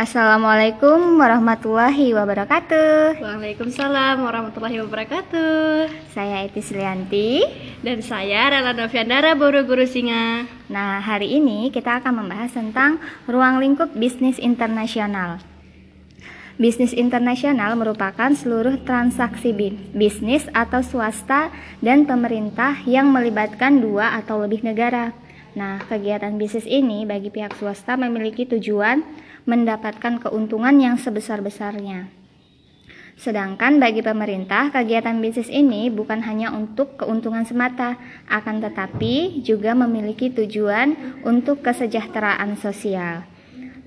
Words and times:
Assalamualaikum 0.00 1.20
warahmatullahi 1.20 2.16
wabarakatuh. 2.16 3.20
Waalaikumsalam 3.20 4.24
warahmatullahi 4.24 4.80
wabarakatuh. 4.80 5.92
Saya 6.16 6.48
Etis 6.48 6.72
Lianti. 6.72 7.44
Dan 7.84 8.00
saya 8.00 8.48
Rela 8.48 8.72
Noviandara 8.72 9.36
Buru 9.36 9.60
Guru 9.68 9.84
Singa. 9.84 10.48
Nah, 10.72 11.04
hari 11.04 11.36
ini 11.36 11.68
kita 11.68 12.00
akan 12.00 12.24
membahas 12.24 12.48
tentang 12.48 12.96
ruang 13.28 13.60
lingkup 13.60 13.92
bisnis 13.92 14.40
internasional. 14.40 15.36
Bisnis 16.56 16.96
internasional 16.96 17.76
merupakan 17.76 18.32
seluruh 18.32 18.80
transaksi 18.80 19.52
bisnis 19.92 20.48
atau 20.56 20.80
swasta 20.80 21.52
dan 21.84 22.08
pemerintah 22.08 22.80
yang 22.88 23.12
melibatkan 23.12 23.84
dua 23.84 24.16
atau 24.16 24.40
lebih 24.40 24.64
negara. 24.64 25.12
Nah, 25.58 25.82
kegiatan 25.82 26.30
bisnis 26.38 26.66
ini 26.68 27.02
bagi 27.02 27.34
pihak 27.34 27.58
swasta 27.58 27.98
memiliki 27.98 28.46
tujuan 28.46 29.02
mendapatkan 29.50 30.22
keuntungan 30.22 30.78
yang 30.78 30.94
sebesar-besarnya. 30.94 32.06
Sedangkan 33.20 33.76
bagi 33.76 34.00
pemerintah, 34.00 34.72
kegiatan 34.72 35.18
bisnis 35.20 35.52
ini 35.52 35.92
bukan 35.92 36.24
hanya 36.24 36.54
untuk 36.56 36.96
keuntungan 36.96 37.44
semata, 37.44 38.00
akan 38.30 38.64
tetapi 38.64 39.44
juga 39.44 39.76
memiliki 39.76 40.32
tujuan 40.32 41.20
untuk 41.26 41.60
kesejahteraan 41.60 42.56
sosial. 42.56 43.28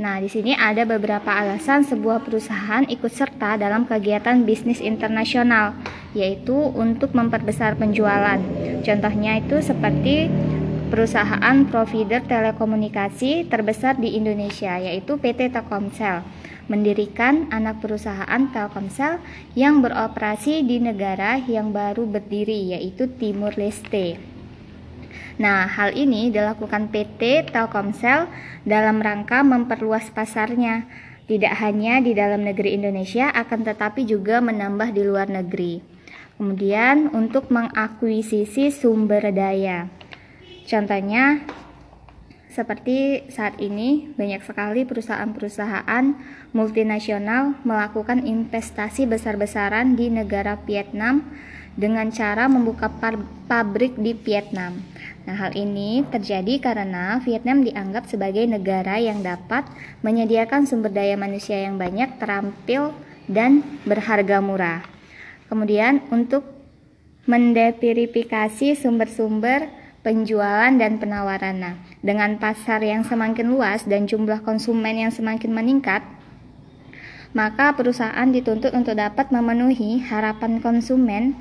Nah, 0.00 0.16
di 0.16 0.32
sini 0.32 0.56
ada 0.56 0.88
beberapa 0.88 1.28
alasan 1.28 1.84
sebuah 1.84 2.24
perusahaan 2.24 2.88
ikut 2.88 3.12
serta 3.12 3.60
dalam 3.60 3.84
kegiatan 3.84 4.48
bisnis 4.48 4.80
internasional, 4.80 5.76
yaitu 6.16 6.56
untuk 6.56 7.12
memperbesar 7.12 7.76
penjualan. 7.76 8.40
Contohnya 8.80 9.38
itu 9.44 9.60
seperti 9.60 10.32
perusahaan 10.90 11.70
provider 11.70 12.18
telekomunikasi 12.26 13.46
terbesar 13.46 13.94
di 14.02 14.18
Indonesia, 14.18 14.74
yaitu 14.74 15.22
PT 15.22 15.54
Telkomsel, 15.54 16.26
mendirikan 16.66 17.46
anak 17.54 17.78
perusahaan 17.78 18.50
Telkomsel 18.50 19.22
yang 19.54 19.86
beroperasi 19.86 20.66
di 20.66 20.82
negara 20.82 21.38
yang 21.38 21.70
baru 21.70 22.10
berdiri, 22.10 22.74
yaitu 22.74 23.06
Timur 23.06 23.54
Leste. 23.54 24.18
Nah, 25.38 25.70
hal 25.70 25.94
ini 25.94 26.34
dilakukan 26.34 26.90
PT 26.90 27.54
Telkomsel 27.54 28.26
dalam 28.66 28.98
rangka 28.98 29.46
memperluas 29.46 30.10
pasarnya, 30.10 30.90
tidak 31.30 31.54
hanya 31.62 32.02
di 32.02 32.18
dalam 32.18 32.42
negeri 32.42 32.74
Indonesia, 32.74 33.30
akan 33.30 33.62
tetapi 33.62 34.10
juga 34.10 34.42
menambah 34.42 34.90
di 34.90 35.06
luar 35.06 35.30
negeri. 35.30 35.86
Kemudian, 36.34 37.14
untuk 37.14 37.46
mengakuisisi 37.54 38.74
sumber 38.74 39.30
daya, 39.30 39.99
contohnya 40.70 41.42
seperti 42.50 43.30
saat 43.30 43.62
ini, 43.62 44.10
banyak 44.18 44.42
sekali 44.42 44.82
perusahaan-perusahaan 44.82 46.04
multinasional 46.50 47.54
melakukan 47.62 48.26
investasi 48.26 49.06
besar-besaran 49.06 49.94
di 49.94 50.10
negara 50.10 50.58
Vietnam 50.66 51.30
dengan 51.78 52.10
cara 52.10 52.50
membuka 52.50 52.90
pabrik 53.46 53.94
di 53.94 54.18
Vietnam. 54.18 54.82
Nah, 55.30 55.38
hal 55.38 55.54
ini 55.54 56.02
terjadi 56.10 56.58
karena 56.58 57.22
Vietnam 57.22 57.62
dianggap 57.62 58.10
sebagai 58.10 58.42
negara 58.50 58.98
yang 58.98 59.22
dapat 59.22 59.70
menyediakan 60.02 60.66
sumber 60.66 60.90
daya 60.90 61.14
manusia 61.14 61.62
yang 61.62 61.78
banyak, 61.78 62.18
terampil, 62.18 62.90
dan 63.30 63.62
berharga 63.86 64.42
murah. 64.42 64.82
Kemudian, 65.46 66.02
untuk 66.10 66.42
mendeverifikasi 67.30 68.74
sumber-sumber 68.74 69.79
penjualan 70.00 70.72
dan 70.76 70.96
penawaran. 70.96 71.56
Nah, 71.60 71.74
dengan 72.00 72.40
pasar 72.40 72.80
yang 72.80 73.04
semakin 73.04 73.52
luas 73.52 73.84
dan 73.84 74.08
jumlah 74.08 74.40
konsumen 74.40 74.96
yang 74.96 75.12
semakin 75.12 75.52
meningkat, 75.52 76.00
maka 77.36 77.76
perusahaan 77.76 78.26
dituntut 78.26 78.74
untuk 78.74 78.98
dapat 78.98 79.30
memenuhi 79.30 80.02
harapan 80.02 80.58
konsumen 80.58 81.38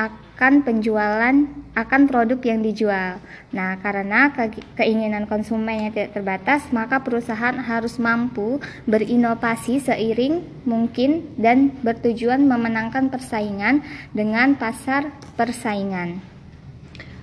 akan 0.00 0.64
penjualan 0.64 1.36
akan 1.76 2.02
produk 2.08 2.40
yang 2.40 2.64
dijual. 2.64 3.20
Nah, 3.52 3.76
karena 3.78 4.32
ke 4.32 4.64
keinginan 4.80 5.28
konsumen 5.28 5.86
yang 5.86 5.92
tidak 5.92 6.16
terbatas, 6.16 6.64
maka 6.72 7.04
perusahaan 7.04 7.60
harus 7.60 8.00
mampu 8.00 8.58
berinovasi 8.88 9.78
seiring 9.78 10.64
mungkin 10.64 11.36
dan 11.36 11.76
bertujuan 11.84 12.48
memenangkan 12.48 13.12
persaingan 13.12 13.84
dengan 14.16 14.56
pasar 14.56 15.12
persaingan. 15.36 16.29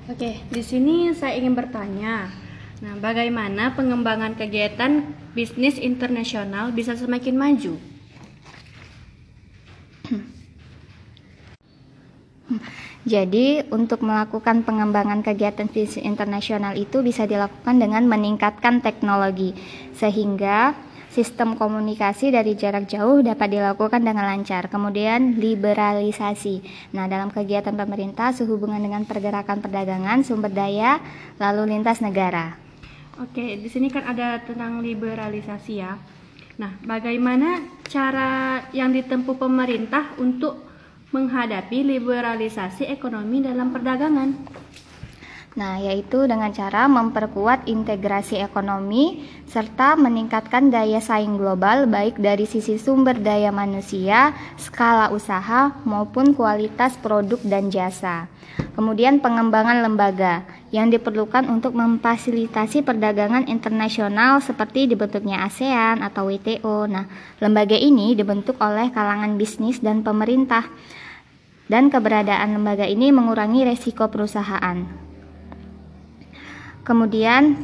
Oke, 0.08 0.40
di 0.48 0.64
sini 0.64 1.12
saya 1.12 1.36
ingin 1.36 1.52
bertanya. 1.52 2.32
Nah, 2.80 2.96
bagaimana 2.96 3.76
pengembangan 3.76 4.40
kegiatan 4.40 5.04
bisnis 5.36 5.76
internasional 5.76 6.72
bisa 6.72 6.96
semakin 6.96 7.36
maju? 7.36 7.76
Jadi, 13.04 13.68
untuk 13.68 14.00
melakukan 14.00 14.64
pengembangan 14.64 15.20
kegiatan 15.28 15.68
bisnis 15.68 16.00
internasional 16.00 16.80
itu 16.80 17.04
bisa 17.04 17.28
dilakukan 17.28 17.76
dengan 17.76 18.08
meningkatkan 18.08 18.80
teknologi, 18.80 19.52
sehingga 19.92 20.72
sistem 21.18 21.58
komunikasi 21.58 22.30
dari 22.30 22.54
jarak 22.54 22.86
jauh 22.86 23.26
dapat 23.26 23.58
dilakukan 23.58 24.06
dengan 24.06 24.30
lancar. 24.30 24.70
Kemudian, 24.70 25.42
liberalisasi. 25.42 26.62
Nah, 26.94 27.10
dalam 27.10 27.34
kegiatan 27.34 27.74
pemerintah 27.74 28.30
sehubungan 28.30 28.78
dengan 28.78 29.02
pergerakan 29.02 29.66
perdagangan, 29.66 30.22
sumber 30.22 30.54
daya, 30.54 31.02
lalu 31.42 31.74
lintas 31.74 32.06
negara. 32.06 32.54
Oke, 33.18 33.58
di 33.58 33.66
sini 33.66 33.90
kan 33.90 34.06
ada 34.06 34.38
tentang 34.46 34.78
liberalisasi 34.86 35.74
ya. 35.82 35.98
Nah, 36.62 36.78
bagaimana 36.86 37.66
cara 37.90 38.62
yang 38.70 38.94
ditempuh 38.94 39.42
pemerintah 39.42 40.14
untuk 40.22 40.62
menghadapi 41.10 41.82
liberalisasi 41.98 42.86
ekonomi 42.94 43.42
dalam 43.42 43.74
perdagangan. 43.74 44.38
Nah, 45.58 45.82
yaitu 45.82 46.30
dengan 46.30 46.54
cara 46.54 46.86
memperkuat 46.86 47.66
integrasi 47.66 48.38
ekonomi 48.38 49.26
serta 49.50 49.98
meningkatkan 49.98 50.70
daya 50.70 51.02
saing 51.02 51.34
global 51.34 51.90
baik 51.90 52.22
dari 52.22 52.46
sisi 52.46 52.78
sumber 52.78 53.18
daya 53.18 53.50
manusia, 53.50 54.38
skala 54.62 55.10
usaha 55.10 55.74
maupun 55.82 56.38
kualitas 56.38 56.94
produk 57.02 57.42
dan 57.42 57.74
jasa. 57.74 58.30
Kemudian 58.78 59.18
pengembangan 59.18 59.82
lembaga 59.82 60.46
yang 60.70 60.94
diperlukan 60.94 61.50
untuk 61.50 61.74
memfasilitasi 61.74 62.86
perdagangan 62.86 63.50
internasional 63.50 64.38
seperti 64.46 64.86
dibentuknya 64.86 65.42
ASEAN 65.50 66.06
atau 66.06 66.30
WTO. 66.30 66.86
Nah, 66.86 67.10
lembaga 67.42 67.74
ini 67.74 68.14
dibentuk 68.14 68.62
oleh 68.62 68.94
kalangan 68.94 69.34
bisnis 69.42 69.82
dan 69.82 70.06
pemerintah 70.06 70.70
dan 71.66 71.90
keberadaan 71.90 72.54
lembaga 72.54 72.86
ini 72.86 73.10
mengurangi 73.10 73.66
resiko 73.66 74.06
perusahaan. 74.14 75.07
Kemudian 76.88 77.60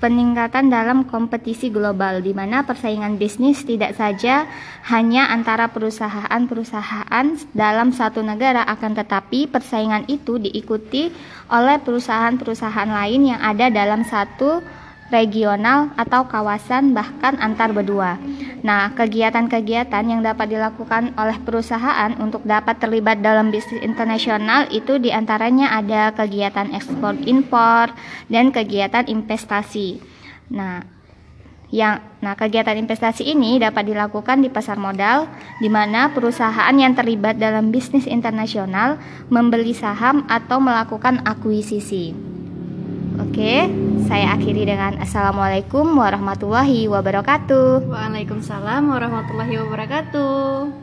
peningkatan 0.00 0.72
dalam 0.72 1.04
kompetisi 1.04 1.68
global 1.68 2.24
di 2.24 2.32
mana 2.32 2.64
persaingan 2.64 3.20
bisnis 3.20 3.60
tidak 3.68 3.92
saja 3.92 4.48
hanya 4.88 5.28
antara 5.28 5.68
perusahaan-perusahaan 5.68 7.52
dalam 7.52 7.92
satu 7.92 8.24
negara 8.24 8.64
akan 8.64 8.96
tetapi 8.96 9.52
persaingan 9.52 10.08
itu 10.08 10.40
diikuti 10.40 11.12
oleh 11.52 11.76
perusahaan-perusahaan 11.84 12.88
lain 12.88 13.36
yang 13.36 13.40
ada 13.44 13.68
dalam 13.68 14.00
satu 14.08 14.64
regional 15.10 15.90
atau 15.98 16.24
kawasan 16.26 16.94
bahkan 16.94 17.36
antar 17.42 17.74
benua. 17.74 18.16
Nah, 18.62 18.94
kegiatan-kegiatan 18.94 20.04
yang 20.06 20.22
dapat 20.22 20.54
dilakukan 20.54 21.12
oleh 21.18 21.36
perusahaan 21.42 22.14
untuk 22.22 22.46
dapat 22.46 22.78
terlibat 22.78 23.20
dalam 23.20 23.50
bisnis 23.50 23.82
internasional 23.82 24.70
itu 24.70 24.96
di 24.96 25.10
antaranya 25.10 25.74
ada 25.74 26.14
kegiatan 26.14 26.70
ekspor 26.72 27.18
impor 27.26 27.90
dan 28.30 28.54
kegiatan 28.54 29.04
investasi. 29.08 29.98
Nah, 30.54 30.84
yang 31.70 32.02
nah 32.18 32.34
kegiatan 32.34 32.74
investasi 32.74 33.30
ini 33.30 33.62
dapat 33.62 33.86
dilakukan 33.86 34.42
di 34.42 34.50
pasar 34.50 34.74
modal 34.74 35.30
di 35.62 35.70
mana 35.70 36.10
perusahaan 36.10 36.74
yang 36.74 36.98
terlibat 36.98 37.38
dalam 37.38 37.70
bisnis 37.70 38.10
internasional 38.10 38.98
membeli 39.30 39.70
saham 39.70 40.26
atau 40.26 40.58
melakukan 40.58 41.22
akuisisi. 41.22 42.29
Oke, 43.30 43.70
saya 44.10 44.34
akhiri 44.34 44.66
dengan 44.66 44.98
Assalamualaikum 44.98 45.86
warahmatullahi 45.94 46.90
wabarakatuh. 46.90 47.86
Waalaikumsalam 47.86 48.90
warahmatullahi 48.90 49.54
wabarakatuh. 49.54 50.80